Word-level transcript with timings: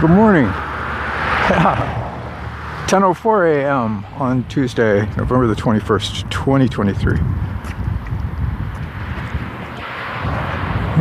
Good 0.00 0.10
morning. 0.10 0.44
10:04 2.86 3.64
a.m. 3.64 4.04
on 4.14 4.44
Tuesday, 4.44 5.00
November 5.16 5.48
the 5.48 5.56
21st, 5.56 6.30
2023. 6.30 7.16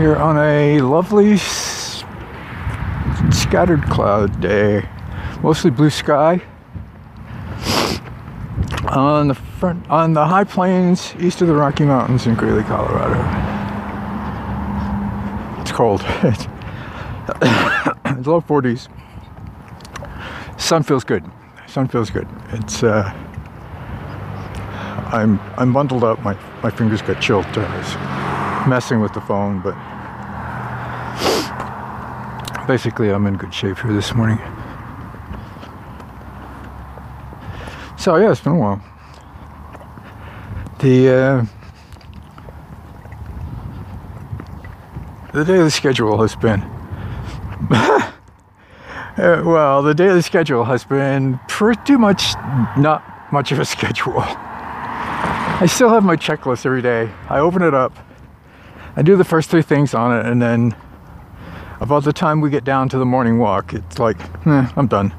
Here 0.02 0.16
on 0.16 0.40
a 0.40 0.82
lovely 0.82 1.38
scattered 3.32 3.84
cloud 3.84 4.42
day, 4.42 4.90
mostly 5.44 5.70
blue 5.70 5.92
sky. 5.92 6.42
On 8.90 9.28
the 9.28 9.36
front, 9.36 9.88
on 9.92 10.14
the 10.14 10.26
high 10.26 10.44
plains 10.44 11.14
east 11.20 11.42
of 11.42 11.48
the 11.48 11.54
Rocky 11.54 11.86
Mountains 11.86 12.26
in 12.26 12.34
Greeley, 12.34 12.64
Colorado. 12.64 13.22
It's 15.62 15.72
cold. 15.72 16.04
It's 18.28 18.32
low 18.34 18.42
40s. 18.42 18.90
Sun 20.60 20.84
feels 20.84 21.06
good. 21.06 21.24
Sun 21.66 21.88
feels 21.88 22.10
good. 22.10 22.28
It's 22.50 22.84
uh, 22.84 23.10
I'm 25.14 25.40
I'm 25.56 25.72
bundled 25.72 26.04
up. 26.04 26.20
My 26.24 26.38
my 26.62 26.70
fingers 26.70 27.02
got 27.02 27.22
chilled. 27.22 27.46
I 27.46 27.78
was 27.78 28.68
messing 28.68 29.00
with 29.00 29.14
the 29.14 29.22
phone, 29.22 29.62
but 29.62 29.76
basically 32.68 33.12
I'm 33.12 33.26
in 33.28 33.38
good 33.38 33.54
shape 33.54 33.80
here 33.80 33.94
this 33.94 34.14
morning. 34.14 34.40
So 37.98 38.18
yeah, 38.18 38.32
it's 38.32 38.42
been 38.42 38.56
a 38.56 38.60
while. 38.60 38.82
The 40.80 41.10
uh, 41.10 41.46
the 45.32 45.46
daily 45.46 45.70
schedule 45.70 46.22
has 46.22 46.36
been 46.36 46.60
Uh, 49.28 49.44
well, 49.44 49.84
the 49.84 49.94
daily 49.94 50.22
schedule 50.22 50.64
has 50.64 50.86
been 50.86 51.38
pretty 51.50 51.98
much 51.98 52.34
not 52.78 53.04
much 53.34 53.52
of 53.52 53.60
a 53.60 53.66
schedule. 53.76 54.24
I 54.24 55.66
still 55.70 55.90
have 55.90 56.06
my 56.06 56.16
checklist 56.16 56.66
every 56.66 56.82
day. 56.82 57.12
I 57.28 57.40
open 57.40 57.62
it 57.62 57.74
up, 57.74 57.94
I 58.96 59.02
do 59.02 59.18
the 59.18 59.26
first 59.26 59.50
three 59.50 59.64
things 59.64 59.94
on 59.94 60.18
it, 60.18 60.26
and 60.26 60.42
then 60.42 60.74
about 61.82 62.06
the 62.06 62.14
time 62.14 62.40
we 62.40 62.50
get 62.50 62.64
down 62.64 62.88
to 62.88 62.98
the 62.98 63.06
morning 63.06 63.38
walk, 63.38 63.74
it's 63.74 64.00
like, 64.00 64.18
eh, 64.48 64.72
I'm 64.78 64.88
done. 64.88 65.14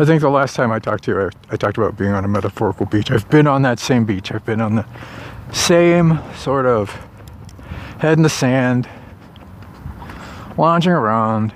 I 0.00 0.04
think 0.04 0.20
the 0.20 0.30
last 0.30 0.56
time 0.56 0.72
I 0.72 0.80
talked 0.80 1.04
to 1.04 1.12
you, 1.12 1.20
I, 1.20 1.30
I 1.50 1.56
talked 1.56 1.78
about 1.78 1.96
being 1.96 2.10
on 2.10 2.24
a 2.24 2.28
metaphorical 2.28 2.86
beach. 2.86 3.12
I've 3.12 3.30
been 3.30 3.46
on 3.46 3.62
that 3.62 3.78
same 3.78 4.04
beach. 4.04 4.32
I've 4.32 4.44
been 4.44 4.60
on 4.60 4.74
the 4.74 4.86
same 5.52 6.18
sort 6.34 6.66
of 6.66 7.06
head 8.00 8.16
in 8.16 8.22
the 8.22 8.30
sand, 8.30 8.88
lounging 10.56 10.92
around, 10.92 11.52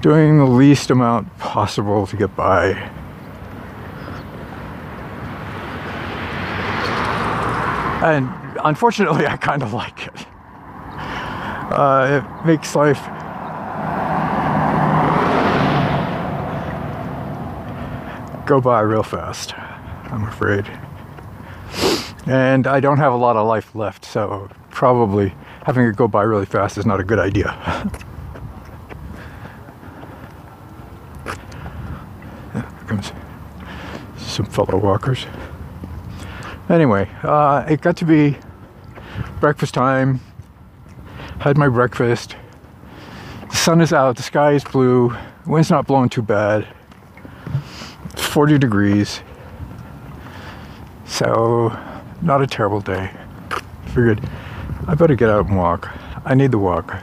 doing 0.00 0.38
the 0.38 0.44
least 0.44 0.88
amount 0.88 1.36
possible 1.38 2.06
to 2.06 2.16
get 2.16 2.36
by. 2.36 2.74
And 8.04 8.30
unfortunately, 8.64 9.26
I 9.26 9.36
kind 9.36 9.64
of 9.64 9.72
like 9.72 10.06
it. 10.06 10.26
Uh, 11.72 12.22
it 12.22 12.46
makes 12.46 12.76
life 12.76 13.00
go 18.46 18.60
by 18.60 18.80
real 18.80 19.02
fast, 19.02 19.58
I'm 19.58 20.22
afraid. 20.22 20.66
And 22.28 22.68
I 22.68 22.78
don't 22.78 22.98
have 22.98 23.12
a 23.12 23.16
lot 23.16 23.34
of 23.34 23.48
life 23.48 23.74
left, 23.74 24.04
so 24.04 24.48
probably 24.76 25.34
having 25.64 25.86
it 25.86 25.96
go 25.96 26.06
by 26.06 26.22
really 26.22 26.44
fast 26.44 26.76
is 26.76 26.84
not 26.84 27.00
a 27.00 27.02
good 27.02 27.18
idea. 27.18 27.50
Here 32.52 32.62
comes 32.86 33.10
some 34.18 34.44
fellow 34.44 34.76
walkers. 34.76 35.24
Anyway, 36.68 37.08
uh, 37.22 37.64
it 37.66 37.80
got 37.80 37.96
to 37.96 38.04
be 38.04 38.36
breakfast 39.40 39.72
time. 39.72 40.20
Had 41.38 41.56
my 41.56 41.70
breakfast. 41.70 42.36
The 43.48 43.56
sun 43.56 43.80
is 43.80 43.94
out, 43.94 44.16
the 44.16 44.22
sky 44.22 44.52
is 44.52 44.62
blue, 44.62 45.16
wind's 45.46 45.70
not 45.70 45.86
blowing 45.86 46.10
too 46.10 46.20
bad. 46.20 46.68
It's 48.12 48.22
40 48.26 48.58
degrees. 48.58 49.22
So, 51.06 51.74
not 52.20 52.42
a 52.42 52.46
terrible 52.46 52.82
day. 52.82 53.10
Figured 53.86 54.20
I 54.88 54.94
better 54.94 55.16
get 55.16 55.28
out 55.28 55.46
and 55.46 55.56
walk. 55.56 55.90
I 56.24 56.34
need 56.34 56.52
the 56.52 56.58
walk. 56.58 56.96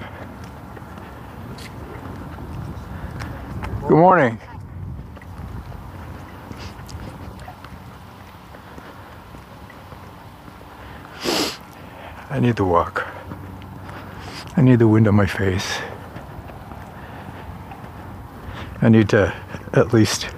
Good 3.81 3.97
morning. 3.97 4.39
I 12.29 12.39
need 12.39 12.55
the 12.55 12.63
walk. 12.63 13.05
I 14.55 14.61
need 14.61 14.79
the 14.79 14.87
wind 14.87 15.07
on 15.09 15.15
my 15.15 15.25
face. 15.25 15.79
I 18.81 18.87
need 18.87 19.09
to 19.09 19.35
at 19.73 19.93
least 19.93 20.29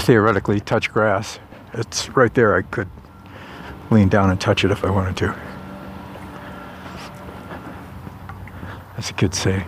theoretically 0.00 0.60
touch 0.60 0.92
grass. 0.92 1.38
It's 1.72 2.10
right 2.10 2.32
there. 2.34 2.54
I 2.54 2.62
could 2.62 2.88
lean 3.90 4.08
down 4.08 4.30
and 4.30 4.40
touch 4.40 4.64
it 4.64 4.70
if 4.70 4.84
I 4.84 4.90
wanted 4.90 5.16
to. 5.18 5.34
As 8.96 9.08
the 9.08 9.14
kids 9.14 9.38
say. 9.38 9.64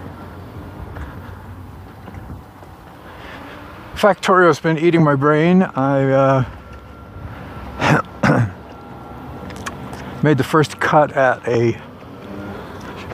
Factorio's 3.95 4.61
been 4.61 4.79
eating 4.79 5.03
my 5.03 5.15
brain. 5.15 5.63
I 5.63 6.13
uh, 6.13 6.45
made 10.23 10.39
the 10.39 10.45
first 10.45 10.79
cut 10.81 11.13
at 11.13 11.47
a 11.49 11.81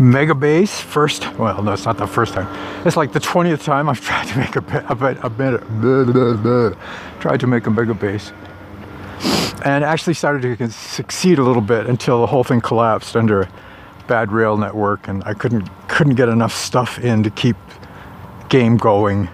mega 0.00 0.34
base. 0.34 0.80
First, 0.80 1.32
well, 1.38 1.62
no, 1.62 1.72
it's 1.72 1.84
not 1.84 1.98
the 1.98 2.06
first 2.06 2.34
time. 2.34 2.48
It's 2.84 2.96
like 2.96 3.12
the 3.12 3.20
twentieth 3.20 3.62
time 3.62 3.88
I've 3.88 4.00
tried 4.00 4.26
to 4.28 4.38
make 4.38 4.56
a 4.56 4.58
a 4.88 4.94
bit, 4.94 5.18
a 5.22 5.30
bit, 5.30 6.78
tried 7.20 7.40
to 7.40 7.46
make 7.46 7.66
a 7.66 7.70
mega 7.70 7.94
base, 7.94 8.32
and 9.64 9.84
actually 9.84 10.14
started 10.14 10.58
to 10.58 10.70
succeed 10.70 11.38
a 11.38 11.42
little 11.42 11.62
bit 11.62 11.86
until 11.86 12.20
the 12.20 12.26
whole 12.26 12.44
thing 12.44 12.60
collapsed 12.60 13.16
under 13.16 13.42
a 13.42 13.48
bad 14.06 14.32
rail 14.32 14.56
network, 14.56 15.08
and 15.08 15.22
I 15.24 15.34
couldn't 15.34 15.68
couldn't 15.88 16.14
get 16.14 16.28
enough 16.28 16.54
stuff 16.54 16.98
in 16.98 17.22
to 17.22 17.30
keep 17.30 17.56
game 18.48 18.76
going. 18.76 19.28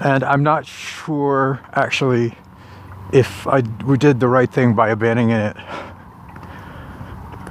And 0.00 0.22
I'm 0.24 0.42
not 0.42 0.66
sure 0.66 1.60
actually 1.72 2.34
if 3.12 3.46
I 3.46 3.62
we 3.86 3.96
did 3.96 4.20
the 4.20 4.28
right 4.28 4.50
thing 4.50 4.74
by 4.74 4.90
abandoning 4.90 5.30
it. 5.30 5.56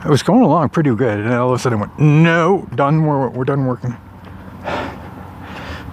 It 0.03 0.09
was 0.09 0.21
going 0.21 0.43
along 0.43 0.69
pretty 0.69 0.93
good, 0.93 1.17
and 1.17 1.31
then 1.31 1.37
all 1.39 1.49
of 1.49 1.55
a 1.55 1.59
sudden 1.59 1.79
it 1.79 1.81
went, 1.81 1.99
no, 1.99 2.67
done. 2.75 3.07
We're, 3.07 3.27
we're 3.29 3.43
done 3.43 3.65
working. 3.65 3.97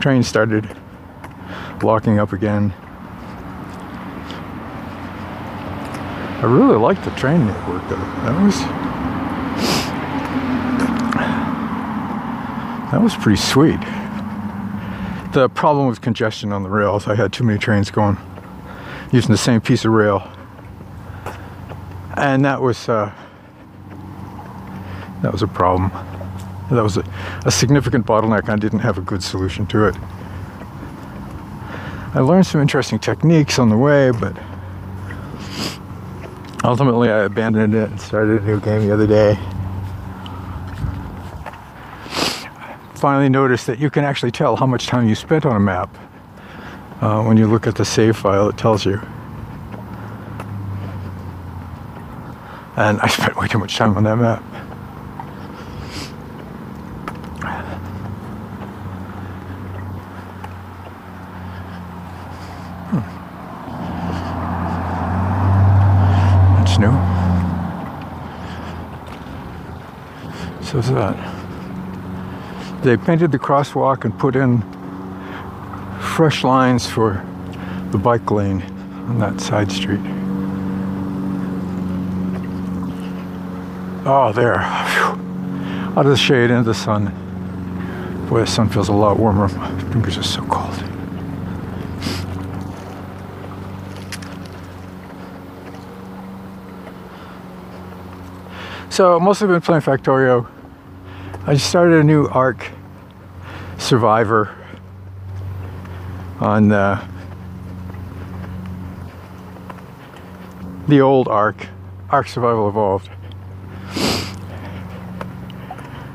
Train 0.01 0.23
started 0.23 0.77
locking 1.85 2.19
up 2.19 2.33
again. 2.33 2.73
I 6.43 6.47
really 6.47 6.77
liked 6.77 7.05
the 7.05 7.11
train 7.13 7.47
network 7.47 7.89
though. 7.89 7.97
That 7.97 8.43
was 8.43 8.59
that 12.91 13.01
was 13.01 13.15
pretty 13.15 13.41
sweet. 13.41 13.81
The 15.33 15.49
problem 15.55 15.87
was 15.87 15.99
congestion 15.99 16.53
on 16.53 16.63
the 16.63 16.69
rails. 16.69 17.07
I 17.07 17.15
had 17.15 17.33
too 17.33 17.45
many 17.45 17.59
trains 17.59 17.91
going 17.91 18.19
using 19.13 19.31
the 19.31 19.39
same 19.39 19.61
piece 19.61 19.85
of 19.85 19.93
rail, 19.93 20.29
and 22.17 22.45
that 22.45 22.61
was 22.61 22.89
uh, 22.89 23.13
that 25.23 25.31
was 25.31 25.43
a 25.43 25.47
problem. 25.47 25.91
That 26.71 26.83
was 26.83 26.97
a, 26.97 27.05
a 27.45 27.51
significant 27.53 28.05
bottleneck. 28.05 28.49
I 28.49 28.57
didn't 28.57 28.81
have 28.81 28.99
a 28.99 29.03
good 29.03 29.23
solution 29.23 29.67
to 29.69 29.87
it. 29.87 29.97
I 32.15 32.21
learned 32.21 32.47
some 32.47 32.61
interesting 32.61 32.99
techniques 32.99 33.59
on 33.59 33.71
the 33.71 33.77
way, 33.77 34.11
but 34.11 34.37
ultimately 36.63 37.11
I 37.11 37.21
abandoned 37.25 37.75
it 37.75 37.89
and 37.89 37.99
started 37.99 38.43
a 38.43 38.45
new 38.45 38.61
game 38.61 38.87
the 38.87 38.93
other 38.93 39.07
day. 39.07 39.39
Finally 42.95 43.31
noticed 43.31 43.67
that 43.67 43.79
you 43.79 43.89
can 43.89 44.05
actually 44.05 44.31
tell 44.31 44.57
how 44.57 44.67
much 44.67 44.87
time 44.87 45.09
you 45.09 45.15
spent 45.15 45.47
on 45.47 45.57
a 45.57 45.61
map. 45.61 45.97
Uh, 47.01 47.23
when 47.25 47.39
you 47.39 47.47
look 47.47 47.67
at 47.67 47.77
the 47.77 47.85
save 47.85 48.17
file, 48.17 48.49
it 48.49 48.59
tells 48.59 48.85
you. 48.85 49.01
And 52.77 53.01
I 53.01 53.09
spent 53.09 53.37
way 53.37 53.49
too 53.49 53.59
much 53.59 53.77
time 53.77 53.97
on 53.97 54.05
that 54.05 54.17
map. 54.17 54.43
That's 66.59 66.79
new. 66.79 66.93
So 70.73 70.79
is 70.79 70.89
that. 70.93 71.15
They 72.83 72.97
painted 72.97 73.31
the 73.31 73.39
crosswalk 73.39 74.07
and 74.07 74.19
put 74.19 74.35
in 74.35 74.63
fresh 76.17 76.45
lines 76.45 76.87
for 76.87 77.23
the 77.91 77.99
bike 77.99 78.31
lane 78.31 78.63
on 79.07 79.19
that 79.19 79.39
side 79.39 79.71
street. 79.71 80.01
Oh, 84.07 84.33
there. 84.35 84.61
Whew. 84.61 85.95
Out 85.95 86.07
of 86.07 86.07
the 86.07 86.17
shade 86.17 86.51
into 86.51 86.63
the 86.63 86.75
sun. 86.75 87.13
Boy, 88.31 88.41
the 88.41 88.47
sun 88.47 88.71
feels 88.71 88.89
a 88.89 88.95
lot 88.95 89.19
warmer. 89.19 89.49
My 89.49 89.79
fingers 89.93 90.17
are 90.17 90.23
so 90.23 90.43
cold. 90.47 90.75
So, 98.89 99.21
mostly 99.21 99.49
been 99.49 99.61
playing 99.61 99.83
Factorio. 99.83 100.49
I 101.45 101.57
started 101.57 101.99
a 101.99 102.05
new 102.05 102.29
Ark 102.29 102.71
Survivor 103.77 104.57
on 106.39 106.71
uh, 106.71 107.05
the 110.87 111.01
old 111.01 111.27
Ark, 111.27 111.67
Ark 112.11 112.29
Survival 112.29 112.69
Evolved. 112.69 113.11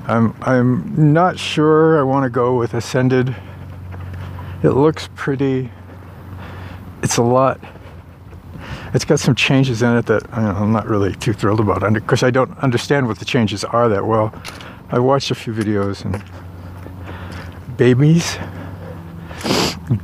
I'm 0.07 0.33
I'm 0.43 1.11
not 1.11 1.37
sure 1.37 1.99
I 1.99 2.03
want 2.03 2.23
to 2.23 2.29
go 2.29 2.55
with 2.55 2.73
Ascended. 2.73 3.35
It 4.63 4.69
looks 4.69 5.09
pretty. 5.15 5.69
It's 7.03 7.17
a 7.17 7.23
lot. 7.23 7.59
It's 8.93 9.03
got 9.03 9.19
some 9.19 9.35
changes 9.35 9.81
in 9.81 9.97
it 9.97 10.05
that 10.05 10.33
I'm 10.33 10.71
not 10.71 10.87
really 10.87 11.13
too 11.15 11.33
thrilled 11.33 11.59
about 11.59 11.91
because 11.91 12.23
I 12.23 12.31
don't 12.31 12.57
understand 12.59 13.07
what 13.07 13.19
the 13.19 13.25
changes 13.25 13.65
are 13.65 13.89
that 13.89 14.05
well. 14.05 14.33
I 14.89 14.99
watched 14.99 15.31
a 15.31 15.35
few 15.35 15.53
videos 15.53 16.05
and 16.05 16.23
babies. 17.77 18.37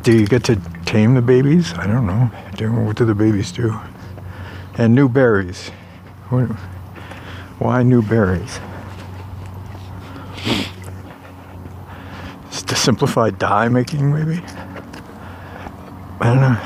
Do 0.04 0.12
you 0.18 0.28
get 0.28 0.44
to 0.46 0.58
tame 0.86 1.14
the 1.14 1.22
babies? 1.22 1.74
I 1.74 1.88
don't 1.88 2.06
know. 2.06 2.30
What 2.84 2.98
do 2.98 3.06
the 3.06 3.16
babies 3.16 3.52
do? 3.52 3.80
And 4.76 4.94
new 4.94 5.08
berries. 5.08 5.70
Why 7.60 7.84
new 7.84 8.02
berries? 8.02 8.60
It's 12.48 12.64
to 12.64 12.76
simplify 12.76 13.30
dye 13.30 13.70
making, 13.70 14.14
maybe? 14.14 14.44
I 16.20 16.26
don't 16.26 16.42
know. 16.42 16.58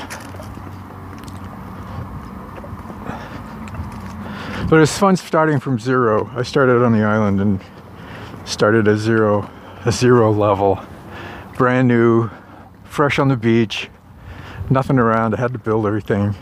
But 4.69 4.81
it's 4.81 4.97
fun 4.97 5.15
starting 5.15 5.59
from 5.59 5.79
zero. 5.79 6.29
I 6.35 6.43
started 6.43 6.83
on 6.83 6.93
the 6.93 7.03
island 7.03 7.39
and 7.39 7.61
started 8.47 8.88
at 8.88 8.97
zero, 8.97 9.49
a 9.85 9.91
zero 9.91 10.31
level, 10.31 10.79
brand 11.57 11.88
new, 11.88 12.29
fresh 12.85 13.19
on 13.19 13.27
the 13.27 13.35
beach, 13.35 13.89
nothing 14.69 14.97
around. 14.97 15.35
I 15.35 15.39
had 15.39 15.53
to 15.53 15.59
build 15.59 15.85
everything. 15.85 16.33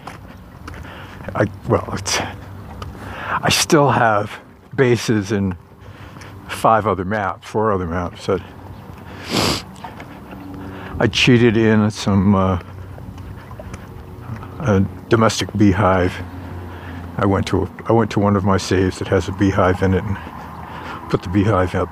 I 1.34 1.48
well, 1.68 1.90
it's 1.94 2.20
I 2.20 3.50
still 3.50 3.90
have 3.90 4.40
bases 4.76 5.32
in 5.32 5.58
five 6.48 6.86
other 6.86 7.06
maps, 7.06 7.48
four 7.48 7.72
other 7.72 7.88
maps. 7.88 8.24
So 8.24 8.40
I 11.00 11.08
cheated 11.08 11.58
in 11.58 11.90
some 11.90 12.36
uh, 12.36 12.62
a 14.60 14.86
domestic 15.10 15.52
beehive. 15.58 16.14
I 17.18 17.26
went 17.26 17.48
to 17.48 17.70
I 17.88 17.94
went 17.94 18.12
to 18.12 18.20
one 18.20 18.36
of 18.36 18.44
my 18.44 18.58
saves 18.58 19.00
that 19.00 19.08
has 19.08 19.28
a 19.28 19.32
beehive 19.34 19.82
in 19.82 19.96
it 19.96 20.04
and 20.04 20.18
put 21.16 21.24
the 21.24 21.30
beehive 21.30 21.74
up. 21.76 21.88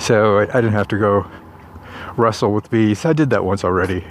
So 0.00 0.38
I, 0.38 0.42
I 0.42 0.60
didn't 0.60 0.72
have 0.72 0.88
to 0.88 0.98
go 0.98 1.30
wrestle 2.16 2.52
with 2.52 2.68
bees. 2.68 3.04
I 3.04 3.12
did 3.12 3.30
that 3.30 3.44
once 3.44 3.62
already. 3.62 4.04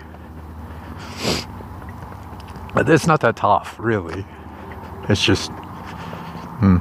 But 2.73 2.89
it's 2.89 3.05
not 3.05 3.19
that 3.19 3.35
tough, 3.35 3.75
really. 3.77 4.25
It's 5.09 5.21
just, 5.21 5.51
hmm. 6.61 6.77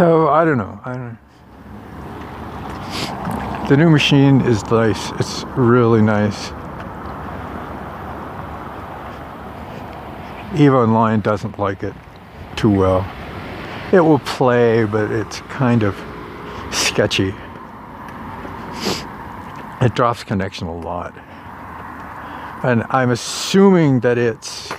So 0.00 0.28
I 0.28 0.46
don't 0.46 0.56
know. 0.56 0.80
I 0.82 0.94
don't. 0.94 1.18
The 3.68 3.76
new 3.76 3.90
machine 3.90 4.40
is 4.40 4.64
nice. 4.70 5.10
It's 5.20 5.44
really 5.58 6.00
nice. 6.00 6.52
EVE 10.58 10.72
Online 10.72 11.20
doesn't 11.20 11.58
like 11.58 11.82
it 11.82 11.92
too 12.56 12.70
well. 12.70 13.06
It 13.92 14.00
will 14.00 14.20
play, 14.20 14.84
but 14.84 15.10
it's 15.10 15.40
kind 15.42 15.82
of 15.82 15.94
sketchy. 16.72 17.34
It 19.82 19.94
drops 19.94 20.24
connection 20.24 20.66
a 20.66 20.78
lot. 20.78 21.12
And 22.64 22.84
I'm 22.88 23.10
assuming 23.10 24.00
that 24.00 24.16
it's 24.16 24.70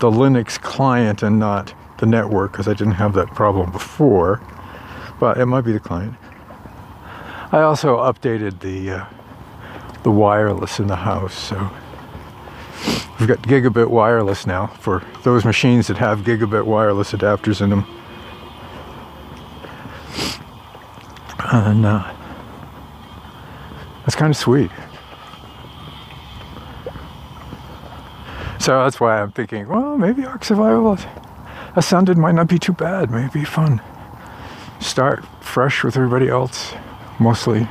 the 0.00 0.10
Linux 0.10 0.60
client 0.60 1.22
and 1.22 1.38
not 1.38 1.72
the 1.98 2.06
network 2.06 2.50
because 2.50 2.66
I 2.66 2.74
didn't 2.74 2.94
have 2.94 3.12
that 3.12 3.28
problem 3.28 3.70
before 3.70 4.40
but 5.18 5.38
it 5.38 5.46
might 5.46 5.62
be 5.62 5.72
the 5.72 5.80
client. 5.80 6.14
I 7.52 7.60
also 7.60 7.96
updated 7.98 8.60
the 8.60 8.90
uh, 8.90 9.06
the 10.02 10.10
wireless 10.10 10.78
in 10.78 10.88
the 10.88 10.96
house, 10.96 11.34
so 11.34 11.70
we've 13.18 13.28
got 13.28 13.38
gigabit 13.42 13.88
wireless 13.88 14.46
now 14.46 14.66
for 14.66 15.02
those 15.22 15.44
machines 15.44 15.86
that 15.86 15.96
have 15.96 16.20
gigabit 16.20 16.64
wireless 16.64 17.12
adapters 17.12 17.60
in 17.60 17.70
them. 17.70 17.86
And 21.52 21.86
uh, 21.86 22.12
that's 24.00 24.16
kind 24.16 24.30
of 24.30 24.36
sweet. 24.36 24.70
So 28.58 28.82
that's 28.82 28.98
why 28.98 29.22
I'm 29.22 29.30
thinking, 29.30 29.68
well, 29.68 29.96
maybe 29.96 30.24
Ark 30.24 30.44
Survival 30.44 30.98
Ascended 31.76 32.18
might 32.18 32.34
not 32.34 32.48
be 32.48 32.58
too 32.58 32.72
bad. 32.72 33.12
Maybe 33.12 33.44
fun 33.44 33.80
start 34.80 35.24
fresh 35.40 35.84
with 35.84 35.96
everybody 35.96 36.28
else, 36.28 36.74
mostly. 37.18 37.68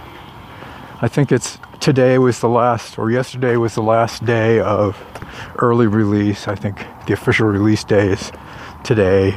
I 1.02 1.08
think 1.08 1.32
it's 1.32 1.60
today 1.80 2.18
was 2.18 2.40
the 2.40 2.50
last, 2.50 2.98
or 2.98 3.12
yesterday 3.12 3.58
was 3.58 3.76
the 3.76 3.84
last 3.84 4.26
day 4.26 4.60
of 4.60 4.98
early 5.60 5.88
release. 5.88 6.48
I 6.48 6.56
think 6.56 6.86
the 7.06 7.14
official 7.14 7.48
release 7.48 7.84
day 7.84 8.10
is 8.10 8.32
today, 8.84 9.32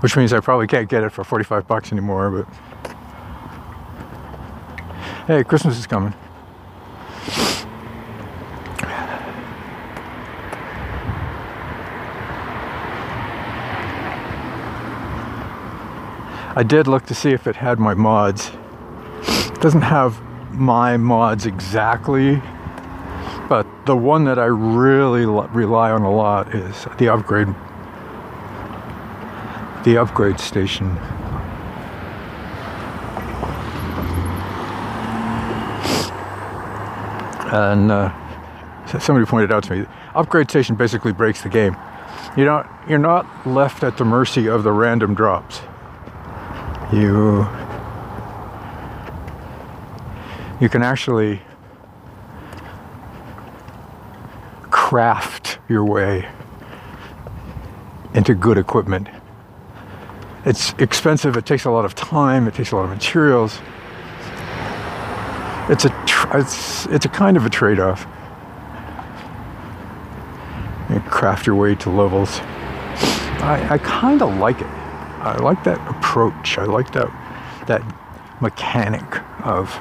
which 0.00 0.16
means 0.16 0.32
I 0.32 0.40
probably 0.40 0.66
can't 0.66 0.88
get 0.88 1.04
it 1.04 1.10
for 1.10 1.24
45 1.24 1.66
bucks 1.66 1.92
anymore, 1.92 2.30
but 2.30 2.94
hey, 5.26 5.44
Christmas 5.44 5.78
is 5.78 5.86
coming. 5.86 6.14
I 16.58 16.64
did 16.64 16.88
look 16.88 17.06
to 17.06 17.14
see 17.14 17.30
if 17.30 17.46
it 17.46 17.54
had 17.54 17.78
my 17.78 17.94
mods. 17.94 18.50
It 19.22 19.60
doesn't 19.60 19.82
have 19.82 20.20
my 20.50 20.96
mods 20.96 21.46
exactly, 21.46 22.42
but 23.48 23.64
the 23.86 23.96
one 23.96 24.24
that 24.24 24.40
I 24.40 24.46
really 24.46 25.24
rely 25.24 25.92
on 25.92 26.02
a 26.02 26.10
lot 26.10 26.52
is 26.52 26.84
the 26.98 27.10
upgrade 27.10 27.46
the 29.84 29.98
upgrade 29.98 30.40
station. 30.40 30.98
And 37.52 37.92
uh, 37.92 38.98
somebody 38.98 39.26
pointed 39.26 39.52
out 39.52 39.62
to 39.62 39.76
me, 39.76 39.86
upgrade 40.16 40.50
station 40.50 40.74
basically 40.74 41.12
breaks 41.12 41.40
the 41.40 41.50
game. 41.50 41.76
You 42.36 42.46
know, 42.46 42.68
you're 42.88 42.98
not 42.98 43.46
left 43.46 43.84
at 43.84 43.96
the 43.96 44.04
mercy 44.04 44.48
of 44.48 44.64
the 44.64 44.72
random 44.72 45.14
drops 45.14 45.60
you 46.92 47.46
you 50.60 50.68
can 50.68 50.82
actually 50.82 51.40
craft 54.70 55.58
your 55.68 55.84
way 55.84 56.26
into 58.14 58.34
good 58.34 58.58
equipment. 58.58 59.08
It's 60.44 60.72
expensive, 60.78 61.36
it 61.36 61.44
takes 61.44 61.66
a 61.66 61.70
lot 61.70 61.84
of 61.84 61.94
time, 61.94 62.48
it 62.48 62.54
takes 62.54 62.72
a 62.72 62.76
lot 62.76 62.84
of 62.84 62.90
materials. 62.90 63.60
It's 65.68 65.84
a 65.84 66.06
it's 66.32 66.86
it's 66.86 67.04
a 67.04 67.10
kind 67.10 67.36
of 67.36 67.44
a 67.44 67.50
trade-off. 67.50 68.06
You 70.88 71.00
craft 71.00 71.46
your 71.46 71.56
way 71.56 71.74
to 71.74 71.90
levels. 71.90 72.40
I, 73.40 73.66
I 73.72 73.78
kind 73.78 74.22
of 74.22 74.36
like 74.38 74.62
it. 74.62 74.77
I 75.36 75.38
like 75.38 75.64
that 75.64 75.78
approach. 75.88 76.58
I 76.58 76.64
like 76.64 76.92
that 76.92 77.10
that 77.66 77.82
mechanic 78.40 79.04
of 79.44 79.78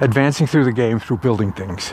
advancing 0.00 0.46
through 0.46 0.64
the 0.64 0.72
game 0.72 0.98
through 0.98 1.16
building 1.18 1.52
things. 1.52 1.92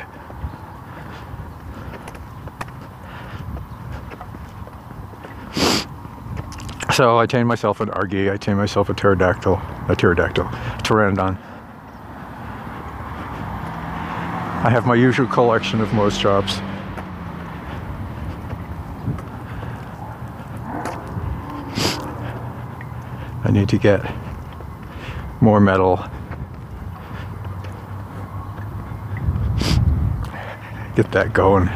So 6.94 7.20
I 7.20 7.28
tamed 7.28 7.48
myself 7.48 7.80
an 7.80 7.92
Argy, 7.92 8.32
I 8.32 8.38
tamed 8.38 8.58
myself 8.58 8.90
a 8.90 8.94
pterodactyl, 8.94 9.62
a 9.88 9.96
pterodactyl, 9.96 10.46
a 10.46 10.82
pteranodon. 10.82 11.38
I 14.66 14.70
have 14.72 14.88
my 14.88 14.96
usual 14.96 15.28
collection 15.28 15.80
of 15.80 15.90
Moschops. 15.90 16.58
I 23.48 23.50
need 23.50 23.70
to 23.70 23.78
get 23.78 24.02
more 25.40 25.62
metal. 25.62 26.06
Get 30.98 31.14
that 31.14 31.32
going. 31.32 31.70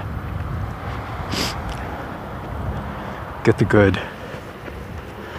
Get 3.45 3.57
the 3.57 3.63
good 3.63 4.01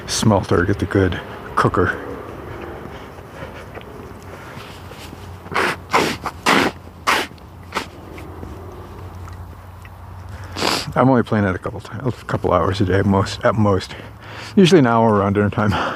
smelter, 0.06 0.64
get 0.64 0.78
the 0.78 0.86
good 0.86 1.20
cooker. 1.54 1.98
I'm 10.96 11.10
only 11.10 11.22
playing 11.22 11.44
it 11.44 11.54
a 11.54 11.58
couple 11.58 11.80
times, 11.80 12.22
a 12.22 12.24
couple 12.24 12.54
hours 12.54 12.80
a 12.80 12.86
day, 12.86 13.02
most 13.02 13.44
at 13.44 13.54
most. 13.54 13.94
Usually 14.56 14.78
an 14.78 14.86
hour 14.86 15.14
around 15.14 15.34
dinner 15.34 15.50
time. 15.50 15.91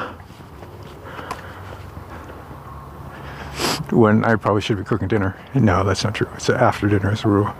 When 3.97 4.25
I 4.27 4.37
probably 4.37 4.61
should 4.61 4.77
be 4.77 4.85
cooking 4.85 5.09
dinner. 5.09 5.35
No, 5.55 5.83
that's 5.83 6.05
not 6.05 6.15
true. 6.15 6.29
It's 6.35 6.51
after 6.51 6.87
dinner 6.87 7.11
as 7.11 7.25
a 7.25 7.29
rule. 7.29 7.55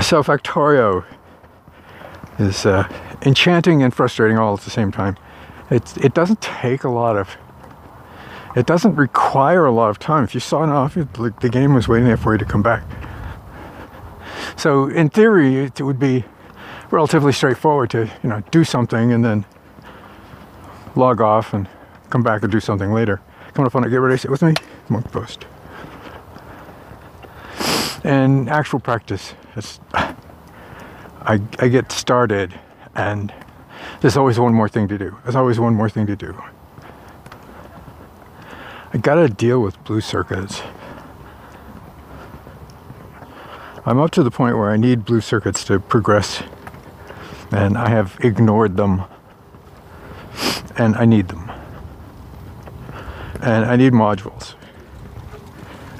So 0.00 0.22
Factorio 0.22 1.04
is 2.38 2.64
uh, 2.64 2.88
enchanting 3.20 3.82
and 3.82 3.92
frustrating 3.92 4.38
all 4.38 4.54
at 4.54 4.60
the 4.60 4.70
same 4.70 4.90
time. 4.90 5.18
It, 5.70 5.94
it 5.98 6.14
doesn't 6.14 6.40
take 6.40 6.84
a 6.84 6.88
lot 6.88 7.18
of, 7.18 7.36
it 8.56 8.64
doesn't 8.64 8.94
require 8.96 9.66
a 9.66 9.72
lot 9.72 9.90
of 9.90 9.98
time. 9.98 10.24
If 10.24 10.32
you 10.32 10.40
saw 10.40 10.62
off, 10.62 10.96
it, 10.96 11.12
the 11.12 11.50
game 11.50 11.74
was 11.74 11.86
waiting 11.86 12.06
there 12.06 12.16
for 12.16 12.32
you 12.32 12.38
to 12.38 12.46
come 12.46 12.62
back. 12.62 12.82
So 14.56 14.86
in 14.86 15.10
theory, 15.10 15.58
it 15.58 15.82
would 15.82 15.98
be 15.98 16.24
relatively 16.90 17.32
straightforward 17.32 17.90
to 17.90 18.10
you 18.22 18.28
know 18.30 18.42
do 18.50 18.64
something 18.64 19.12
and 19.12 19.22
then 19.22 19.44
log 20.96 21.20
off 21.20 21.54
and 21.54 21.68
come 22.10 22.22
back 22.22 22.42
and 22.42 22.52
do 22.52 22.60
something 22.60 22.92
later. 22.92 23.20
Come 23.54 23.64
up 23.64 23.74
on 23.74 23.84
it, 23.84 23.90
get 23.90 23.96
ready, 23.96 24.16
sit 24.16 24.30
with 24.30 24.42
me, 24.42 24.54
monk 24.88 25.10
post. 25.12 25.44
And 28.04 28.48
actual 28.48 28.80
practice, 28.80 29.34
it's 29.54 29.80
I, 29.94 31.40
I 31.58 31.68
get 31.68 31.92
started 31.92 32.58
and 32.94 33.32
there's 34.00 34.16
always 34.16 34.38
one 34.38 34.54
more 34.54 34.68
thing 34.68 34.88
to 34.88 34.98
do. 34.98 35.16
There's 35.22 35.36
always 35.36 35.60
one 35.60 35.74
more 35.74 35.88
thing 35.88 36.06
to 36.06 36.16
do. 36.16 36.40
I 38.92 38.98
gotta 38.98 39.28
deal 39.28 39.60
with 39.60 39.82
blue 39.84 40.00
circuits. 40.00 40.62
I'm 43.84 43.98
up 43.98 44.10
to 44.12 44.22
the 44.22 44.30
point 44.30 44.56
where 44.58 44.70
I 44.70 44.76
need 44.76 45.04
blue 45.04 45.20
circuits 45.20 45.64
to 45.64 45.80
progress, 45.80 46.42
and 47.50 47.76
I 47.76 47.88
have 47.88 48.16
ignored 48.20 48.76
them, 48.76 49.04
and 50.76 50.96
I 50.96 51.04
need 51.04 51.28
them. 51.28 51.50
And 53.42 53.64
I 53.64 53.76
need 53.76 53.92
modules. 53.92 54.54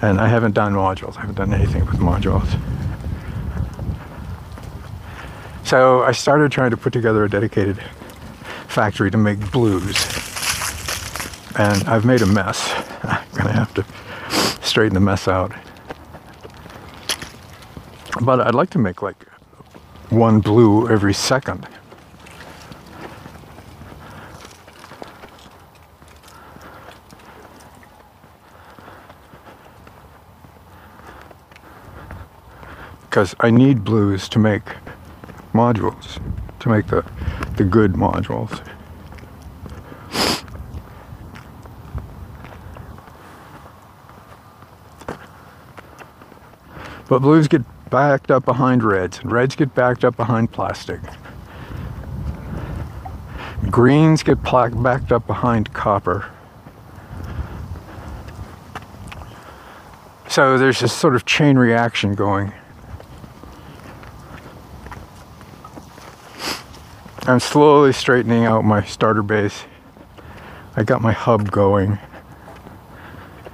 And 0.01 0.21
I 0.21 0.29
haven't 0.29 0.55
done 0.55 0.75
modules, 0.75 1.17
I 1.17 1.21
haven't 1.21 1.37
done 1.37 1.53
anything 1.53 1.87
with 1.87 1.97
modules. 1.97 2.59
So 5.65 6.03
I 6.03 6.13
started 6.13 6.53
trying 6.53 6.71
to 6.71 6.77
put 6.77 6.93
together 6.93 7.25
a 7.25 7.31
dedicated 7.31 7.79
factory 8.69 9.11
to 9.11 9.19
make 9.19 9.51
blues. 9.51 9.97
And 11.59 11.85
I've 11.85 12.05
made 12.05 12.23
a 12.23 12.27
mess. 12.27 12.73
I'm 13.03 13.25
gonna 13.33 13.53
have 13.53 13.73
to 13.75 13.85
straighten 14.65 14.95
the 14.95 15.01
mess 15.01 15.29
out. 15.29 15.53
But 18.23 18.41
I'd 18.41 18.55
like 18.55 18.71
to 18.71 18.79
make 18.79 19.03
like 19.03 19.27
one 20.11 20.41
blue 20.41 20.89
every 20.89 21.15
second. 21.15 21.67
Because 33.13 33.35
I 33.41 33.51
need 33.51 33.85
blues 33.85 34.27
to 34.31 34.39
make 34.39 34.63
modules 35.53 36.19
to 36.61 36.69
make 36.71 36.87
the, 36.87 37.05
the 37.59 37.63
good 37.63 37.93
modules. 37.93 38.67
But 47.07 47.19
blues 47.19 47.49
get 47.49 47.61
backed 47.91 48.31
up 48.31 48.47
behind 48.47 48.83
reds, 48.83 49.19
and 49.19 49.31
reds 49.31 49.57
get 49.57 49.75
backed 49.75 50.07
up 50.07 50.17
behind 50.17 50.51
plastic. 50.51 51.01
Greens 53.69 54.23
get 54.23 54.43
backed 54.43 55.13
up 55.13 55.27
behind 55.27 55.75
copper. 55.75 56.31
So 60.31 60.57
there's 60.57 60.81
this 60.81 60.95
sort 60.95 61.15
of 61.15 61.27
chain 61.27 61.59
reaction 61.59 62.15
going. 62.15 62.55
I'm 67.25 67.39
slowly 67.39 67.93
straightening 67.93 68.47
out 68.47 68.65
my 68.65 68.83
starter 68.83 69.23
base. 69.23 69.65
I 70.75 70.83
got 70.83 71.01
my 71.01 71.13
hub 71.13 71.53
going. 71.53 72.01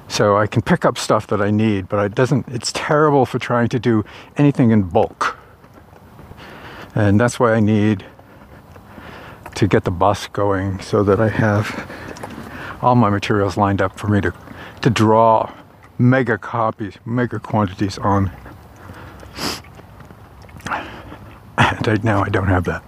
So 0.09 0.39
I 0.39 0.47
can 0.47 0.63
pick 0.63 0.87
up 0.87 0.97
stuff 0.97 1.27
that 1.27 1.43
I 1.43 1.51
need, 1.51 1.87
but 1.87 2.03
it 2.03 2.15
doesn't 2.15 2.49
it's 2.49 2.73
terrible 2.73 3.27
for 3.27 3.39
trying 3.39 3.69
to 3.69 3.79
do 3.79 4.07
anything 4.39 4.71
in 4.71 4.85
bulk. 4.85 5.37
And 6.95 7.21
that's 7.21 7.39
why 7.39 7.53
I 7.53 7.61
need 7.61 8.07
to 9.55 9.67
get 9.67 9.85
the 9.85 9.91
bus 9.91 10.29
going 10.29 10.81
so 10.81 11.03
that 11.03 11.21
I 11.21 11.29
have 11.29 11.91
all 12.81 12.95
my 12.95 13.11
materials 13.11 13.59
lined 13.59 13.83
up 13.83 13.99
for 13.99 14.09
me 14.09 14.23
to 14.23 14.33
to 14.81 14.89
draw 14.89 15.53
mega 15.99 16.39
copies, 16.39 16.95
mega 17.05 17.39
quantities 17.39 17.99
on. 17.99 18.31
And 21.59 22.03
now 22.03 22.25
I 22.25 22.29
don't 22.29 22.49
have 22.49 22.65
that. 22.65 22.88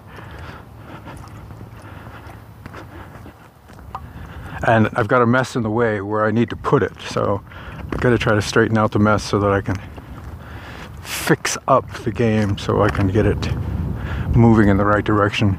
And 4.67 4.89
I've 4.95 5.09
got 5.09 5.23
a 5.23 5.27
mess 5.27 5.57
in 5.57 5.63
the 5.63 5.71
way 5.71 6.01
where 6.01 6.25
I 6.25 6.31
need 6.31 6.51
to 6.51 6.57
put 6.57 6.83
it. 6.83 6.93
So 7.09 7.43
I've 7.79 8.01
got 8.01 8.11
to 8.11 8.19
try 8.19 8.35
to 8.35 8.43
straighten 8.43 8.77
out 8.79 8.93
the 8.93 8.99
mess 8.99 9.23
so 9.23 9.39
that 9.41 9.51
I 9.51 9.61
can 9.61 9.77
fix 11.03 11.57
up 11.67 11.91
the 12.05 12.13
game 12.13 12.59
so 12.59 12.83
I 12.83 12.91
can 12.91 13.09
get 13.09 13.27
it 13.27 13.55
moving 14.35 14.69
in 14.69 14.77
the 14.77 14.85
right 14.85 15.05
direction. 15.05 15.59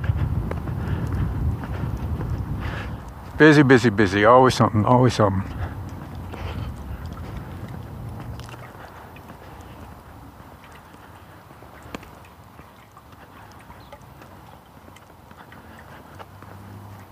Busy, 3.38 3.63
busy, 3.63 3.89
busy. 3.89 4.24
Always 4.25 4.53
something, 4.53 4.86
always 4.86 5.15
something. 5.15 5.61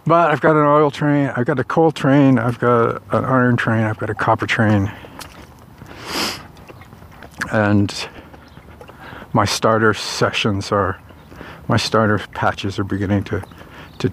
But 0.05 0.31
I've 0.31 0.41
got 0.41 0.55
an 0.55 0.65
oil 0.65 0.89
train, 0.89 1.31
I've 1.35 1.45
got 1.45 1.59
a 1.59 1.63
coal 1.63 1.91
train, 1.91 2.39
I've 2.39 2.57
got 2.57 3.03
an 3.11 3.25
iron 3.25 3.57
train, 3.57 3.83
I've 3.83 3.99
got 3.99 4.09
a 4.09 4.15
copper 4.15 4.47
train. 4.47 4.91
And 7.51 7.93
my 9.33 9.45
starter 9.45 9.93
sessions 9.93 10.71
are, 10.71 10.99
my 11.67 11.77
starter 11.77 12.17
patches 12.33 12.79
are 12.79 12.83
beginning 12.83 13.23
to, 13.25 13.43
to, 13.99 14.11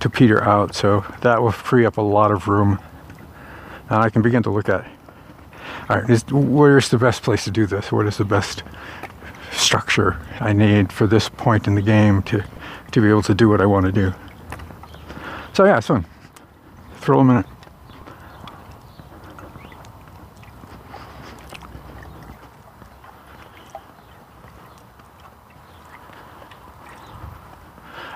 to 0.00 0.10
peter 0.10 0.42
out. 0.42 0.74
So 0.74 1.04
that 1.20 1.42
will 1.42 1.52
free 1.52 1.84
up 1.84 1.98
a 1.98 2.02
lot 2.02 2.30
of 2.30 2.48
room. 2.48 2.78
And 3.90 3.98
I 3.98 4.10
can 4.10 4.22
begin 4.22 4.42
to 4.44 4.50
look 4.50 4.68
at, 4.68 4.86
all 5.90 6.00
right, 6.00 6.10
is, 6.10 6.24
where's 6.30 6.88
the 6.88 6.98
best 6.98 7.22
place 7.22 7.44
to 7.44 7.50
do 7.50 7.66
this? 7.66 7.92
What 7.92 8.06
is 8.06 8.16
the 8.16 8.24
best 8.24 8.62
structure 9.52 10.18
I 10.40 10.52
need 10.52 10.92
for 10.92 11.06
this 11.06 11.28
point 11.28 11.66
in 11.66 11.74
the 11.74 11.82
game 11.82 12.22
to, 12.24 12.44
to 12.92 13.00
be 13.00 13.08
able 13.08 13.22
to 13.22 13.34
do 13.34 13.48
what 13.48 13.60
I 13.60 13.66
want 13.66 13.86
to 13.86 13.92
do? 13.92 14.14
So 15.58 15.64
yeah, 15.64 15.80
it's. 15.80 16.04
Throw 16.98 17.18
them 17.18 17.30
in 17.30 17.36
it. 17.38 17.46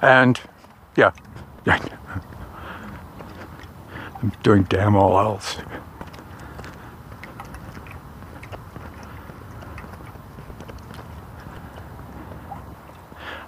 And 0.02 0.40
yeah, 0.96 1.11
yeah. 1.66 1.84
I'm 4.22 4.32
doing 4.44 4.62
damn 4.62 4.94
all 4.94 5.18
else. 5.18 5.56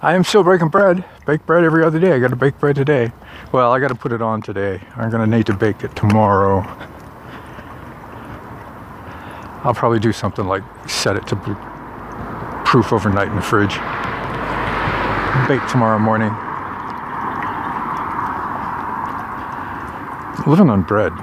I 0.01 0.15
am 0.15 0.25
still 0.25 0.43
breaking 0.43 0.67
bread. 0.67 1.05
Bake 1.25 1.45
bread 1.45 1.63
every 1.63 1.85
other 1.85 1.97
day. 1.97 2.11
I 2.11 2.19
got 2.19 2.31
to 2.31 2.35
bake 2.35 2.59
bread 2.59 2.75
today. 2.75 3.13
Well, 3.51 3.71
I 3.71 3.79
got 3.79 3.87
to 3.87 3.95
put 3.95 4.11
it 4.11 4.21
on 4.21 4.41
today. 4.41 4.81
I'm 4.95 5.09
going 5.09 5.29
to 5.29 5.37
need 5.37 5.45
to 5.45 5.53
bake 5.53 5.83
it 5.83 5.95
tomorrow. 5.95 6.59
I'll 9.63 9.73
probably 9.73 9.99
do 9.99 10.11
something 10.11 10.45
like 10.45 10.63
set 10.89 11.15
it 11.15 11.25
to 11.27 11.35
proof 12.65 12.91
overnight 12.91 13.29
in 13.29 13.35
the 13.35 13.41
fridge. 13.41 13.75
Bake 15.47 15.65
tomorrow 15.69 15.99
morning. 15.99 16.31
Living 20.47 20.69
on 20.69 20.83
bread. 20.83 21.13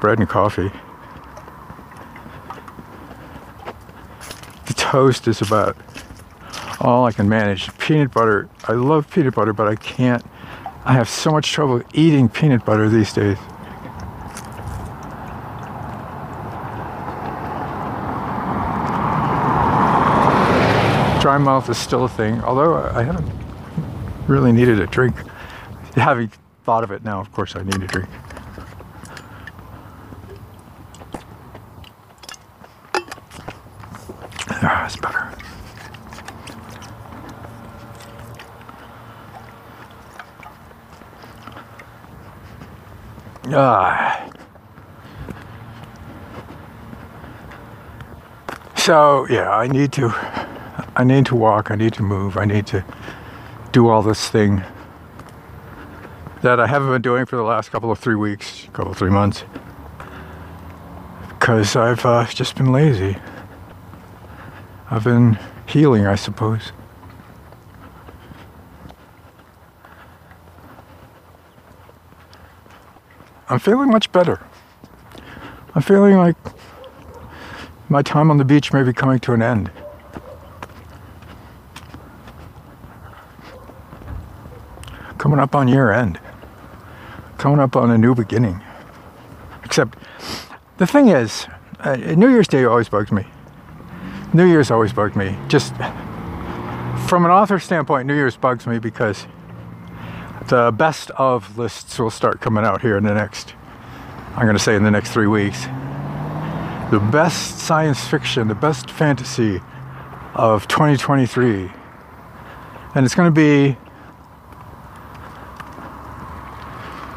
bread 0.00 0.18
and 0.18 0.28
coffee. 0.28 0.70
The 4.66 4.74
toast 4.74 5.26
is 5.26 5.42
about 5.42 5.76
all 6.80 7.06
I 7.06 7.12
can 7.12 7.28
manage. 7.28 7.76
Peanut 7.78 8.12
butter, 8.12 8.48
I 8.64 8.72
love 8.72 9.10
peanut 9.10 9.34
butter, 9.34 9.52
but 9.52 9.68
I 9.68 9.74
can't. 9.74 10.24
I 10.84 10.92
have 10.92 11.08
so 11.08 11.30
much 11.32 11.50
trouble 11.50 11.82
eating 11.92 12.28
peanut 12.28 12.64
butter 12.64 12.88
these 12.88 13.12
days. 13.12 13.36
Dry 21.20 21.36
mouth 21.36 21.68
is 21.68 21.76
still 21.76 22.04
a 22.04 22.08
thing, 22.08 22.40
although 22.42 22.76
I 22.76 23.02
haven't 23.02 23.28
really 24.28 24.52
needed 24.52 24.80
a 24.80 24.86
drink. 24.86 25.16
Having 25.94 26.30
thought 26.64 26.84
of 26.84 26.92
it 26.92 27.04
now, 27.04 27.20
of 27.20 27.32
course, 27.32 27.56
I 27.56 27.62
need 27.64 27.82
a 27.82 27.86
drink. 27.86 28.08
Ah, 34.60 34.86
it's 34.86 34.96
better. 34.96 35.28
Ah. 43.50 44.30
So 48.76 49.26
yeah, 49.28 49.50
I 49.50 49.66
need 49.66 49.92
to 49.92 50.08
I 50.96 51.04
need 51.04 51.26
to 51.26 51.36
walk, 51.36 51.70
I 51.70 51.76
need 51.76 51.92
to 51.94 52.02
move, 52.02 52.36
I 52.36 52.44
need 52.44 52.66
to 52.68 52.84
do 53.72 53.88
all 53.88 54.02
this 54.02 54.28
thing 54.28 54.62
that 56.42 56.60
I 56.60 56.66
haven't 56.66 56.90
been 56.90 57.02
doing 57.02 57.26
for 57.26 57.36
the 57.36 57.42
last 57.42 57.70
couple 57.70 57.90
of 57.90 57.98
three 57.98 58.14
weeks, 58.14 58.66
couple 58.72 58.92
of 58.92 58.98
three 58.98 59.10
months. 59.10 59.44
Because 61.28 61.76
I've 61.76 62.04
uh, 62.04 62.26
just 62.26 62.56
been 62.56 62.72
lazy. 62.72 63.16
I've 64.90 65.04
been 65.04 65.38
healing, 65.66 66.06
I 66.06 66.14
suppose. 66.14 66.72
I'm 73.50 73.58
feeling 73.58 73.90
much 73.90 74.12
better. 74.12 74.40
I'm 75.74 75.82
feeling 75.82 76.16
like 76.16 76.36
my 77.88 78.02
time 78.02 78.30
on 78.30 78.36
the 78.36 78.44
beach 78.44 78.72
may 78.72 78.82
be 78.82 78.92
coming 78.92 79.18
to 79.20 79.32
an 79.32 79.40
end. 79.40 79.70
Coming 85.16 85.38
up 85.38 85.54
on 85.54 85.66
year 85.66 85.90
end. 85.90 86.20
Coming 87.38 87.58
up 87.58 87.74
on 87.74 87.90
a 87.90 87.96
new 87.96 88.14
beginning. 88.14 88.62
Except 89.64 89.96
the 90.76 90.86
thing 90.86 91.08
is, 91.08 91.46
uh, 91.80 91.96
New 91.96 92.28
Year's 92.28 92.48
Day 92.48 92.64
always 92.64 92.88
bugs 92.88 93.10
me. 93.10 93.26
New 94.34 94.44
Year's 94.46 94.70
always 94.70 94.92
bugged 94.92 95.16
me. 95.16 95.38
Just 95.48 95.74
from 97.06 97.24
an 97.24 97.30
author 97.30 97.58
standpoint, 97.58 98.06
New 98.06 98.14
Year's 98.14 98.36
bugs 98.36 98.66
me 98.66 98.78
because 98.78 99.26
the 100.48 100.72
best 100.76 101.10
of 101.12 101.58
lists 101.58 101.98
will 101.98 102.10
start 102.10 102.40
coming 102.40 102.64
out 102.64 102.82
here 102.82 102.96
in 102.96 103.04
the 103.04 103.14
next, 103.14 103.54
I'm 104.34 104.44
going 104.44 104.56
to 104.56 104.62
say 104.62 104.74
in 104.74 104.84
the 104.84 104.90
next 104.90 105.10
three 105.12 105.26
weeks. 105.26 105.62
The 106.90 107.00
best 107.12 107.58
science 107.58 108.06
fiction, 108.06 108.48
the 108.48 108.54
best 108.54 108.90
fantasy 108.90 109.60
of 110.34 110.66
2023. 110.68 111.70
And 112.94 113.04
it's 113.04 113.14
going 113.14 113.32
to 113.32 113.40
be 113.40 113.76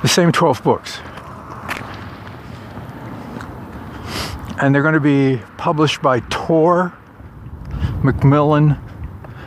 the 0.02 0.08
same 0.08 0.32
12 0.32 0.64
books. 0.64 1.00
And 4.62 4.76
they're 4.76 4.84
going 4.84 4.94
to 4.94 5.00
be 5.00 5.42
published 5.58 6.02
by 6.02 6.20
Tor 6.30 6.94
Macmillan, 8.04 8.78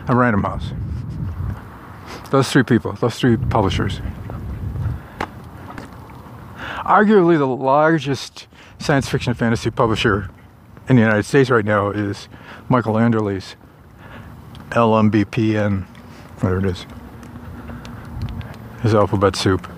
and 0.07 0.18
Random 0.18 0.44
House. 0.44 0.73
Those 2.35 2.51
three 2.51 2.64
people, 2.64 2.90
those 2.94 3.14
three 3.14 3.37
publishers. 3.37 4.01
Arguably 6.79 7.38
the 7.38 7.47
largest 7.47 8.49
science 8.81 9.09
fiction 9.09 9.35
fantasy 9.35 9.70
publisher 9.70 10.31
in 10.88 10.97
the 10.97 11.03
United 11.03 11.23
States 11.23 11.49
right 11.49 11.64
now 11.64 11.90
is 11.90 12.29
Michael 12.68 12.99
Anderle's 12.99 13.55
LMBPN, 14.70 15.85
whatever 16.40 16.59
it 16.59 16.64
is. 16.73 16.87
His 18.83 18.97
alphabet 18.97 19.37
soup. 19.37 19.68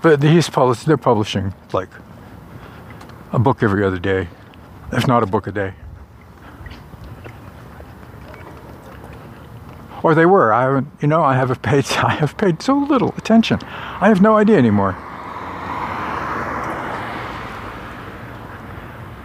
but 0.00 0.22
he's 0.22 0.48
published, 0.48 0.86
they're 0.86 0.96
publishing 0.96 1.52
like 1.72 1.90
a 3.32 3.40
book 3.40 3.64
every 3.64 3.82
other 3.82 3.98
day, 3.98 4.28
if 4.92 5.08
not 5.08 5.24
a 5.24 5.26
book 5.26 5.48
a 5.48 5.50
day. 5.50 5.74
Or 10.02 10.14
they 10.14 10.26
were. 10.26 10.52
I 10.52 10.82
you 11.00 11.08
know, 11.08 11.22
I 11.22 11.34
have 11.34 11.60
paid. 11.62 11.86
I 11.92 12.14
have 12.14 12.36
paid 12.36 12.62
so 12.62 12.74
little 12.76 13.14
attention. 13.16 13.58
I 13.64 14.08
have 14.08 14.20
no 14.20 14.36
idea 14.36 14.58
anymore. 14.58 14.96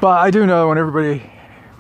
But 0.02 0.20
I 0.20 0.30
do 0.30 0.46
know 0.46 0.70
when 0.70 0.78
everybody 0.78 1.32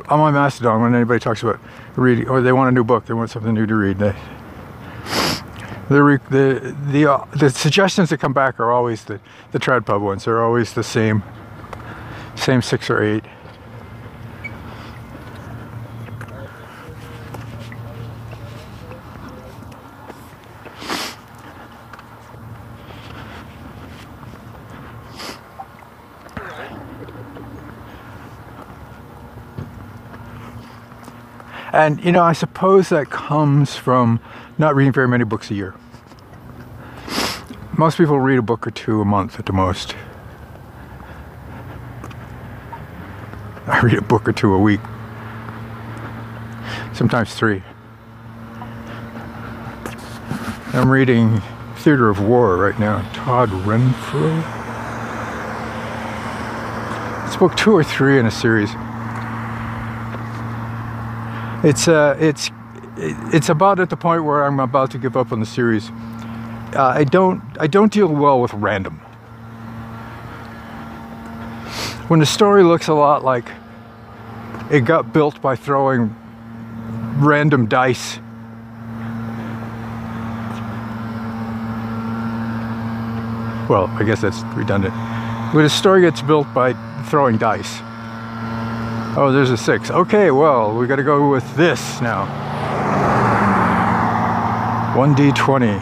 on 0.10 0.20
my 0.20 0.32
Mastodon, 0.32 0.82
when 0.82 0.96
anybody 0.96 1.20
talks 1.20 1.44
about 1.44 1.60
reading, 1.96 2.28
or 2.28 2.42
they 2.42 2.52
want 2.52 2.70
a 2.70 2.72
new 2.72 2.84
book, 2.84 3.06
they 3.06 3.14
want 3.14 3.30
something 3.30 3.54
new 3.54 3.66
to 3.66 3.76
read, 3.76 4.00
they, 4.00 4.16
the 5.90 6.22
the 6.30 6.76
the 6.92 7.12
uh, 7.12 7.26
the 7.36 7.50
suggestions 7.50 8.10
that 8.10 8.18
come 8.18 8.34
back 8.34 8.60
are 8.60 8.72
always 8.72 9.04
the 9.04 9.20
the 9.52 9.60
trad 9.60 9.86
pub 9.86 10.02
ones. 10.02 10.26
They're 10.26 10.44
always 10.44 10.74
the 10.74 10.84
same 10.84 11.24
same 12.36 12.62
six 12.62 12.90
or 12.90 13.04
eight. 13.04 13.24
And 31.76 32.02
you 32.06 32.14
know, 32.14 32.24
I 32.24 32.32
suppose 32.32 32.88
that 32.88 33.10
comes 33.10 33.76
from 33.76 34.22
not 34.58 34.76
reading 34.76 34.94
very 34.94 35.10
many 35.10 35.26
books 35.26 35.52
a 35.52 35.56
year. 35.56 35.76
Most 37.78 37.98
people 37.98 38.18
read 38.18 38.40
a 38.40 38.42
book 38.42 38.66
or 38.66 38.72
two 38.72 39.02
a 39.02 39.06
month 39.06 39.38
at 39.40 39.46
the 39.46 39.52
most. 39.52 39.94
I 43.68 43.82
read 43.82 43.96
a 43.98 44.02
book 44.02 44.26
or 44.26 44.32
two 44.32 44.54
a 44.54 44.58
week, 44.58 44.80
sometimes 46.94 47.36
three. 47.36 47.62
I'm 50.72 50.90
reading 50.90 51.42
Theater 51.80 52.08
of 52.08 52.22
War 52.22 52.56
right 52.56 52.80
now, 52.80 53.02
Todd 53.12 53.52
Renfrew. 53.52 54.42
It's 57.28 57.36
book 57.36 57.58
two 57.58 57.74
or 57.74 57.84
three 57.84 58.18
in 58.18 58.26
a 58.26 58.32
series. 58.32 58.74
It's 61.66 61.88
uh, 61.88 62.16
it's 62.20 62.52
it's 63.34 63.50
about 63.50 63.80
at 63.80 63.90
the 63.90 63.98
point 63.98 64.24
where 64.24 64.46
I'm 64.46 64.60
about 64.60 64.92
to 64.92 64.98
give 64.98 65.18
up 65.18 65.32
on 65.32 65.40
the 65.40 65.46
series. 65.46 65.90
Uh, 66.76 66.94
I 66.96 67.04
don't 67.04 67.42
I 67.60 67.68
don't 67.68 67.92
deal 67.92 68.08
well 68.08 68.40
with 68.40 68.54
random. 68.54 69.02
when 72.08 72.20
the 72.20 72.26
story 72.26 72.62
looks 72.64 72.88
a 72.88 72.94
lot 72.94 73.24
like 73.24 73.50
it 74.70 74.82
got 74.82 75.12
built 75.12 75.42
by 75.42 75.56
throwing 75.56 76.16
random 77.18 77.66
dice. 77.66 78.20
Well, 83.68 83.88
I 83.88 84.04
guess 84.06 84.22
that's 84.22 84.42
redundant. 84.56 84.94
When 85.54 85.66
a 85.66 85.70
story 85.70 86.02
gets 86.02 86.22
built 86.22 86.52
by 86.54 86.74
throwing 87.06 87.38
dice. 87.38 87.82
Oh, 89.18 89.32
there's 89.32 89.50
a 89.50 89.56
six. 89.56 89.90
Okay, 89.90 90.30
well, 90.30 90.76
we 90.76 90.88
got 90.88 90.98
to 90.98 91.04
go 91.04 91.30
with 91.30 91.56
this 91.56 92.02
now. 92.02 92.26
1d20. 94.96 95.80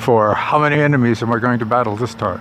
For 0.00 0.32
how 0.32 0.58
many 0.58 0.80
enemies 0.80 1.22
am 1.22 1.30
I 1.30 1.38
going 1.38 1.58
to 1.58 1.66
battle 1.66 1.94
this 1.94 2.14
time? 2.14 2.40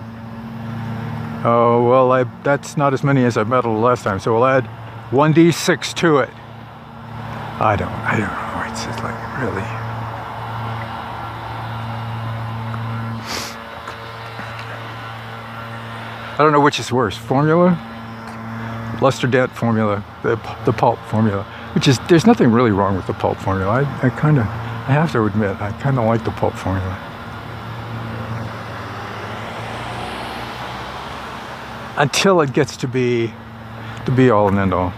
Oh, 1.45 1.89
well, 1.89 2.11
I, 2.13 2.23
that's 2.43 2.77
not 2.77 2.93
as 2.93 3.03
many 3.03 3.25
as 3.25 3.35
I 3.35 3.43
battled 3.43 3.81
last 3.81 4.03
time, 4.03 4.21
so 4.21 4.33
we'll 4.33 4.45
add 4.45 4.63
1d6 5.11 5.93
to 5.95 6.19
it. 6.19 6.29
I 7.59 7.75
don't, 7.77 7.91
I 7.91 8.17
don't 8.17 8.31
know. 8.31 8.71
It's 8.71 8.85
just 8.85 9.03
like, 9.03 9.41
really. 9.41 9.76
I 16.37 16.43
don't 16.43 16.51
know 16.51 16.59
which 16.59 16.79
is 16.79 16.91
worse, 16.91 17.17
formula, 17.17 17.71
Lester 19.01 19.25
Dent 19.25 19.51
formula, 19.51 20.05
the, 20.21 20.35
the 20.65 20.71
pulp 20.71 20.99
formula, 21.07 21.43
which 21.73 21.87
is, 21.87 21.97
there's 22.09 22.27
nothing 22.27 22.51
really 22.51 22.69
wrong 22.69 22.95
with 22.95 23.07
the 23.07 23.13
pulp 23.13 23.39
formula. 23.39 23.71
I, 23.71 24.05
I 24.05 24.09
kind 24.11 24.37
of, 24.37 24.45
I 24.45 24.91
have 24.91 25.11
to 25.13 25.25
admit, 25.25 25.59
I 25.59 25.71
kind 25.81 25.97
of 25.97 26.05
like 26.05 26.23
the 26.23 26.29
pulp 26.29 26.53
formula. 26.53 27.03
Until 31.97 32.41
it 32.41 32.53
gets 32.53 32.77
to 32.77 32.87
be 32.87 33.33
the 34.05 34.11
be 34.11 34.29
all 34.29 34.47
and 34.47 34.59
end 34.59 34.75
all. 34.75 34.93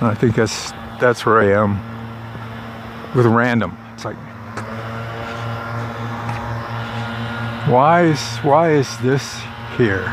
And 0.00 0.08
I 0.08 0.14
think 0.14 0.34
that's, 0.34 0.72
that's 0.98 1.26
where 1.26 1.40
I 1.40 1.52
am 1.62 1.78
with 3.14 3.26
random. 3.26 3.76
It's 3.92 4.06
like, 4.06 4.16
why 7.68 8.04
is, 8.04 8.38
why 8.38 8.70
is 8.70 8.96
this 9.00 9.42
here 9.76 10.04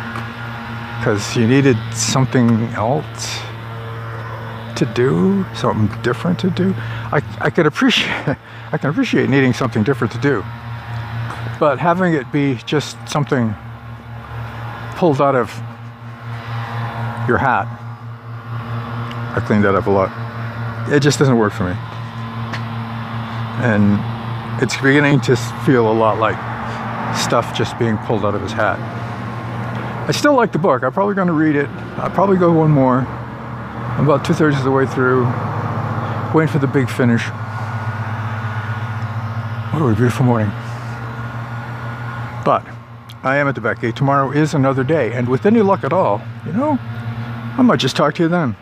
because 0.99 1.36
you 1.36 1.47
needed 1.47 1.78
something 1.93 2.49
else 2.76 3.39
to 4.76 4.86
do, 4.93 5.45
something 5.54 6.02
different 6.02 6.39
to 6.39 6.49
do. 6.49 6.73
I, 6.78 7.21
I 7.39 7.49
could 7.49 7.65
appreciate 7.65 8.10
I 8.71 8.78
can 8.78 8.89
appreciate 8.89 9.30
needing 9.30 9.54
something 9.54 9.84
different 9.84 10.13
to 10.13 10.19
do, 10.19 10.43
but 11.60 11.78
having 11.78 12.13
it 12.13 12.32
be 12.32 12.56
just 12.65 12.97
something 13.08 13.54
pulled 14.95 15.21
out 15.21 15.36
of 15.36 15.49
your 17.28 17.38
hat, 17.38 17.67
I 19.36 19.43
cleaned 19.45 19.63
that 19.65 19.76
up 19.76 19.88
a 19.88 19.91
lot. 19.91 20.12
It 20.91 21.02
just 21.02 21.19
doesn't 21.19 21.38
work 21.38 21.54
for 21.54 21.65
me, 21.65 21.76
and 23.62 23.99
it's 24.62 24.76
beginning 24.78 25.21
to 25.21 25.36
feel 25.65 25.91
a 25.91 25.93
lot 25.93 26.17
like 26.17 26.38
stuff 27.15 27.56
just 27.56 27.78
being 27.78 27.97
pulled 27.99 28.26
out 28.26 28.36
of 28.36 28.41
his 28.41 28.52
hat. 28.54 29.02
I 30.05 30.11
still 30.11 30.33
like 30.33 30.51
the 30.51 30.59
book. 30.59 30.83
I'm 30.83 30.91
probably 30.91 31.15
going 31.15 31.27
to 31.27 31.33
read 31.33 31.55
it. 31.55 31.69
I'll 31.97 32.09
probably 32.09 32.37
go 32.37 32.51
one 32.51 32.71
more. 32.71 32.99
I'm 32.99 34.03
about 34.03 34.25
two 34.25 34.33
thirds 34.33 34.57
of 34.57 34.63
the 34.63 34.71
way 34.71 34.85
through, 34.85 35.23
waiting 36.33 36.51
for 36.51 36.59
the 36.59 36.67
big 36.67 36.89
finish. 36.89 37.23
What 39.71 39.81
a 39.81 39.95
beautiful 39.95 40.25
morning. 40.25 40.49
But 42.43 42.65
I 43.23 43.37
am 43.37 43.47
at 43.47 43.55
the 43.55 43.61
back 43.61 43.79
gate. 43.79 43.95
Tomorrow 43.95 44.31
is 44.31 44.53
another 44.53 44.83
day, 44.83 45.13
and 45.13 45.29
with 45.29 45.45
any 45.45 45.61
luck 45.61 45.85
at 45.85 45.93
all, 45.93 46.21
you 46.45 46.51
know, 46.51 46.77
I 46.79 47.61
might 47.61 47.79
just 47.79 47.95
talk 47.95 48.15
to 48.15 48.23
you 48.23 48.29
then. 48.29 48.57